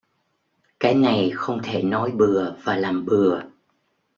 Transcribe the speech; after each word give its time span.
Cái 0.79 0.95
này 0.95 1.29
không 1.35 1.59
thể 1.63 1.81
nói 1.83 2.11
bừa 2.11 2.55
và 2.63 2.75
làm 2.75 3.05
bừa 3.05 3.41